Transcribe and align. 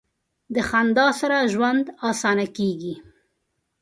د 0.53 0.55
خندا 0.69 1.07
سره 1.19 1.37
ژوند 1.53 1.85
اسانه 2.09 2.45
کیږي. 2.57 2.93